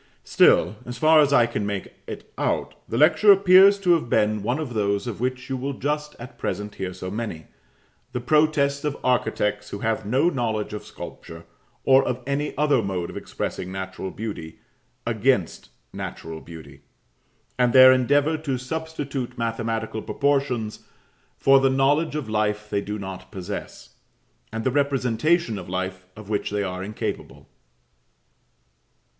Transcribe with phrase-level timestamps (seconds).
[0.23, 4.41] Still, as far as I can make it out, the lecture appears to have been
[4.41, 7.45] one of those of which you will just at present hear so many,
[8.11, 11.45] the protests of architects who have no knowledge of sculpture
[11.83, 14.57] or of any other mode of expressing natural beauty
[15.05, 16.81] against natural beauty;
[17.59, 20.79] and their endeavour to substitute mathematical proportions
[21.37, 23.97] for the knowledge of life they do not possess,
[24.51, 27.47] and the representation of life of which they are incapable.